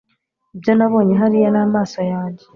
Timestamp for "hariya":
1.21-1.49